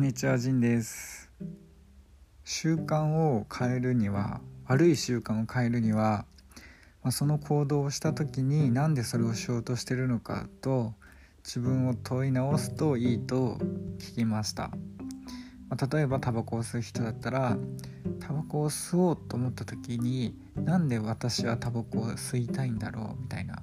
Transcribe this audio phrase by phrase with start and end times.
[0.00, 1.30] んにちは、ジンです。
[2.42, 6.24] 習慣を変えるには、悪い習慣を変えるには、
[7.02, 10.94] まあ、その行動をした時になんでそれをしようとしてるのかと
[11.44, 13.58] 自分を問い直すといいと
[13.98, 14.70] 聞きました。
[15.68, 17.58] まあ、例えばタバコを吸う人だったら
[18.20, 23.62] タバコを吸おうと思った時になんで私はタバコを吸いたいんだろうみたいな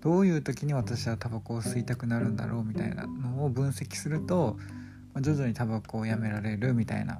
[0.00, 4.56] どういう時に私はタバコを吸いたくなるんだろうみたいなのを分析すると、
[5.20, 7.18] 徐々にタバコをやめられるみたいな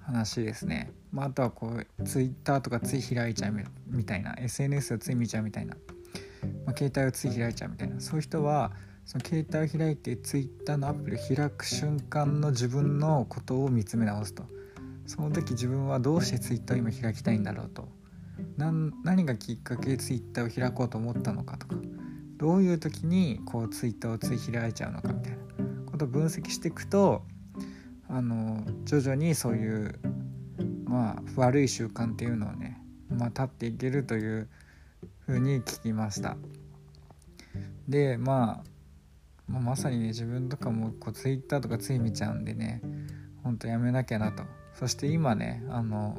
[0.00, 3.54] 話ですね、まあ、あとはこう Twitter とかつい開いちゃう
[3.86, 5.76] みたいな SNS をつい見ちゃうみたいな、
[6.66, 8.00] まあ、携帯をつい開いちゃうみたいな。
[8.00, 8.72] そういう人は
[9.04, 14.44] その携帯を開いて Twitter のアプリを開く瞬間の自分のことを見つめ直すと。
[15.06, 17.88] その時自分はどうして Twitter を今開きたいんだろうと。
[18.56, 21.76] 何がきっかけで Twitter を開こうと思ったのかとか。
[22.36, 25.39] どういう時にこう Twitter をつい開いちゃうのかみたいな。
[26.00, 27.22] ことを分析していくと
[28.08, 30.00] あの徐々にそういう
[30.84, 34.48] まあ悪い習慣っていうのをねまあ立っていけるという
[35.26, 36.36] ふうに聞きました。
[37.88, 38.64] で、まあ、
[39.46, 42.80] まあまさにね自分とかもこう Twitter とかつい見ちゃうんでね
[43.42, 44.44] ほんとやめなきゃなと。
[44.74, 46.16] そして今ねあの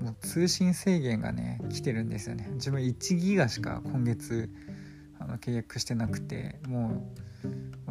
[0.00, 2.48] もう通信制限がね来てるんですよね。
[2.54, 4.48] 自分1ギガしか今月
[5.18, 7.25] あの契約してなくてもうもう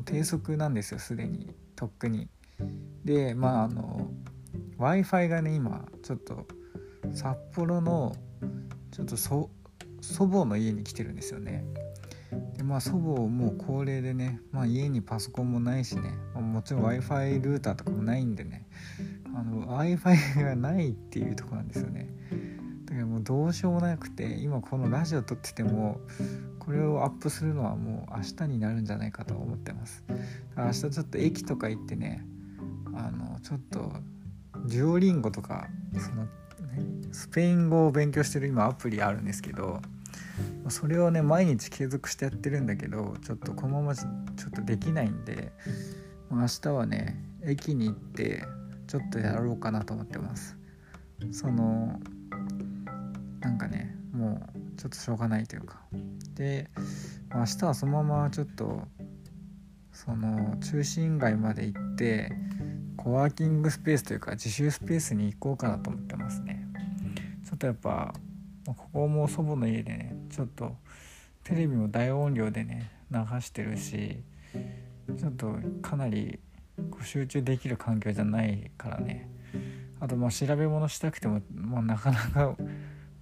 [0.05, 1.53] 低速なんですよすでに。
[1.75, 2.29] とっくに。
[3.03, 4.09] でまああの
[4.77, 6.47] w i f i がね今ちょっと
[7.13, 8.15] 札幌の
[8.91, 9.49] ちょっと祖
[10.01, 11.65] 母の家に来てるんですよね。
[12.57, 18.67] でまあ祖母もう高齢でね、まあ、家にパソコンもないしねもちろん w i f i ルーターとかもないんでね
[19.33, 22.09] w i f i がないっていうとこなんですよね。
[22.95, 25.99] からもうどうしようもなくて今このラジオ撮ってても
[26.59, 30.03] これをアップするのはもう明日になるんじゃないかと思ってます。
[30.57, 32.25] 明日ちょっと駅とか行ってね
[32.95, 33.91] あのちょっと
[34.65, 35.67] デュオリンゴとか
[35.99, 36.29] その、ね、
[37.11, 39.81] スペイン語を勉強してる今アプリあるんですけど
[40.69, 44.07] それをね毎日継続してやってるんだけどちょっとこのままちょ
[44.47, 45.51] っとできないんで
[46.31, 48.45] 明日はね駅に行って
[48.87, 50.57] ちょっとやろうかなと思ってます。
[51.31, 51.99] その
[53.45, 55.79] なんかねもうちょっとしょうがないというか。
[56.33, 56.67] で
[57.31, 58.81] 明日はそのままちょっと
[59.93, 62.31] その中心街まで行って
[62.97, 66.67] コワーキングスペースというか自習スペースに行こうかなと思ってますね。
[67.47, 68.15] ちょっとやっぱ
[68.65, 70.75] ここも祖母の家でねちょっと
[71.43, 74.23] テレビも大音量でね流してるし
[75.19, 76.39] ちょっとかなり
[76.89, 79.29] こう集中できる環境じゃないからね。
[79.99, 82.55] あとまあ調べ物したくてももうなかなか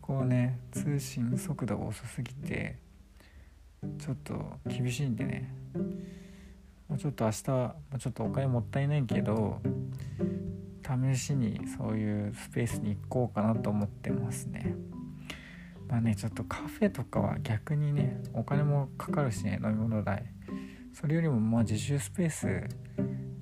[0.04, 2.78] こうね通信速度が遅すぎて
[3.98, 4.36] ちょっと
[4.68, 5.54] 厳しいんでね。
[6.90, 7.74] もうちょっと明日ちょ
[8.10, 9.62] っとお金もったいないけど
[10.86, 14.76] 試しにそういうスペースに行こうかなと思ってますね。
[15.88, 20.26] まあねちょっとカフェとかは逆にねお金もかかるしね飲み物代。
[20.94, 22.48] それよりもまあ自習スペース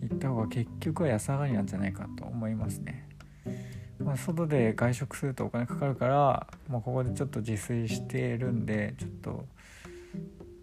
[0.01, 3.09] 行った方が結局は安上がりなんじゃないかと思いますね。
[4.11, 9.45] まあ、外で外食するとお金かかるから、まあ、ここでちょっと自炊してるんでちょっと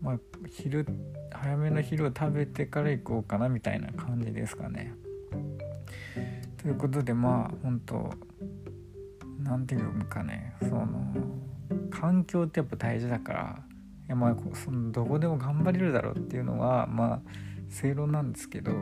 [0.02, 0.86] まあ昼
[1.32, 4.92] 早めの昼を食べてから行こうかなみたいな感じですかね。
[6.58, 8.10] ということでまあ本当
[9.42, 11.14] なんていうかねその
[11.90, 13.58] 環境ってやっぱ大事だから
[14.08, 17.20] いやまあそのどこでも頑張れるだろうっていうのはまあ
[17.70, 18.76] 正論なんですけどや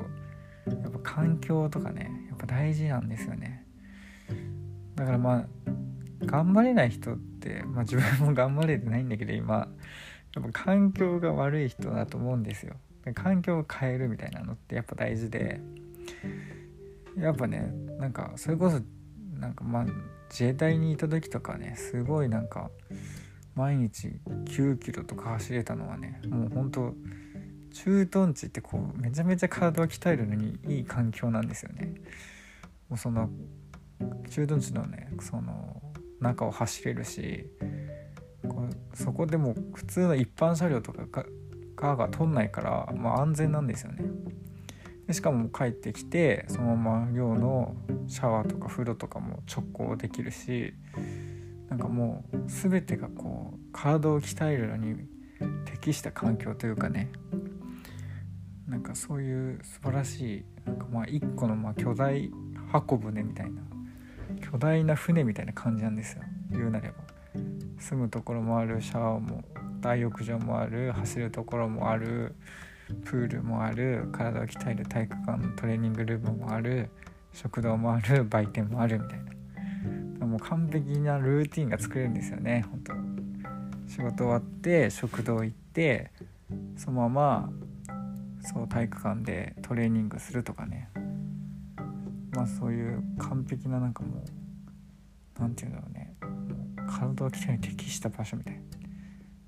[0.88, 3.65] っぱ環境とかねやっぱ大事なんですよね。
[4.94, 5.46] だからまあ
[6.24, 9.68] 頑張れない人って、まあ、自分も頑張れてないんだけど今
[10.34, 12.74] やっぱ環境が悪い人だと思うんですよ。
[13.14, 15.60] 環境を変えるみたいなのってやっぱ大事で。
[17.16, 18.80] やっぱねなんかそれこそ
[19.38, 19.86] なんかまあ
[20.30, 22.70] 自衛隊にいた時とかねすごいなんか
[23.54, 24.08] 毎日
[24.44, 26.94] 9キロとか走れたのはねもうほんと
[27.72, 31.94] 駐屯地ってこうめちゃめちゃ体を鍛えるのにいい環境なんですよね。
[32.88, 33.30] もうその
[34.30, 35.82] 駐屯地のねその
[36.20, 37.50] 中を走れるし
[38.48, 41.06] こうそこでも普通の一般車両とか
[41.76, 44.04] がが通んないから、まあ、安全なんですよね。
[45.06, 47.76] でしかも帰ってきてそのまま寮の
[48.08, 50.74] シャワーとか風呂とかも直行できるし
[51.68, 54.96] なんかもう全てがこう体を鍛えるのに
[55.64, 57.10] 適した環境というかね。
[58.66, 62.30] なんかそういう素晴らしいなんかまあ一個のま巨大
[62.72, 63.62] 箱舟みたいな
[64.40, 66.22] 巨大な船みたいな感じなんですよ。
[66.50, 66.94] 言うなれば。
[67.78, 69.44] 住むところもあるシャワーも
[69.80, 72.34] 大浴場もある走るところもある
[73.04, 76.88] プールもある体を鍛える体育館のトレーニングルームもある
[77.32, 79.20] 食堂もある売店もあるみたい
[80.18, 80.26] な。
[80.26, 82.92] もう完璧なルーティンが作れるんですよね本当。
[83.88, 86.10] 仕事終わって食堂行って
[86.76, 87.50] そのまま
[88.40, 90.88] そう体育館でトレーニングするとかね。
[92.36, 94.24] まあそういう完璧ななんかもう
[95.40, 96.14] 何て言うんだろうね。
[96.86, 98.60] 体を鍛えに適した場所みたい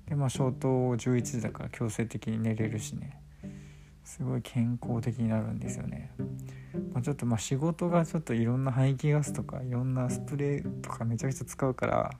[0.07, 3.21] でまあ消灯11時だから強制的に寝れるしね。
[4.03, 6.11] すごい健康的になるんですよね、
[6.93, 12.11] まあ、ちょっとまあ仕事がちょっといろんな排気ガスとかいろんなスプレーとかめちゃくちゃ使うから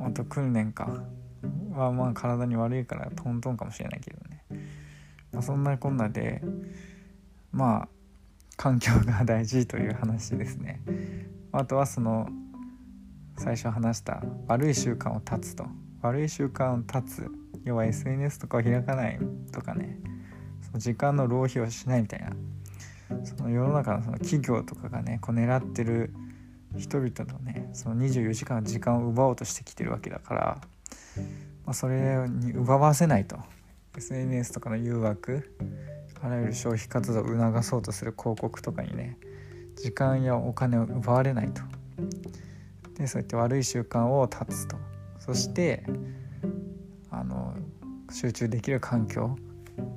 [0.00, 1.02] あと訓練か。
[1.72, 4.44] はまあ体に悪いからトントンかもしれないけどね、
[5.32, 6.42] まあ、そんなこんなで
[7.50, 7.88] まあ
[8.56, 10.80] 環境が大事という話ですね。
[11.52, 12.28] あとはその
[13.36, 15.66] 最初話した悪い習慣を断つと。
[16.02, 17.30] 悪い習慣を断つ。
[17.64, 19.18] 要は SNS とかを開かない
[19.52, 19.98] とかね。
[20.62, 22.30] その時間の浪費をしないみたいな。
[23.24, 26.12] その世の中のその企業とかがねこう狙ってる
[26.76, 30.58] 人々のねその24時間の時間を奪おうとしてきてるわけだから、
[31.64, 33.38] まあ、それに奪わせないと。
[33.96, 35.56] SNS とかの誘惑
[36.24, 39.18] あらゆる消費活動を促そうとする広告とかにね
[39.76, 41.60] 時間やお金を奪われないと。
[42.94, 44.76] でそうやって悪い習慣を断つと。
[45.18, 45.84] そして
[47.10, 47.54] あの
[48.10, 49.36] 集中できる環境。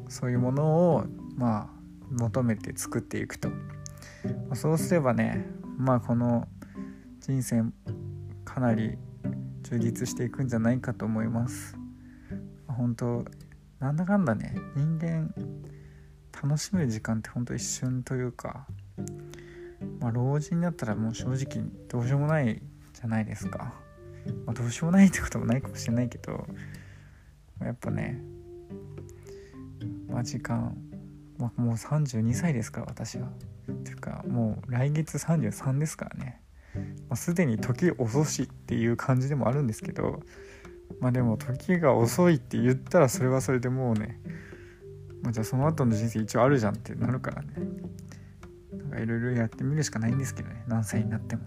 [0.10, 1.70] そういうものをまあ
[2.12, 3.56] 求めて作っていくと、ま
[4.52, 5.46] あ、そうすればね
[5.78, 6.48] まあこの
[7.20, 7.64] 人生
[8.44, 8.98] かなり
[9.64, 11.78] 充実していくんじゃないかと思います。
[12.68, 13.24] 本当
[13.80, 15.34] なんだかんだね人間
[16.44, 18.68] 楽しめる時間ってほんと一瞬というか
[20.00, 22.62] まあ老人だったらもう正直どうしようもない
[22.94, 23.74] じゃないですか、
[24.46, 26.46] まあ、どうしようもないってこともないかもしれないけど
[27.62, 28.22] やっぱね
[30.08, 30.78] まあ時間、
[31.38, 33.28] まあ、もう32歳ですから私は。
[33.70, 36.42] っていうかもう来月33ですからね。
[37.10, 40.22] まあ、すでに時遅しっていう感じでもあるんですけど
[41.00, 44.20] まあでも時が遅いって言ったらそれはそれでもうね、
[45.22, 47.50] まあ、じゃあその後の人生一応あるじゃんってなるからね
[48.72, 51.44] なんかいろいろやってみるしかないんですけどね何歳になっても。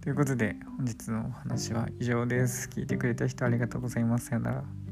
[0.00, 2.68] ということで本日のお話は以上です。
[2.68, 4.26] 聞いてくれた人ありがとうございます。
[4.26, 4.85] さよなら。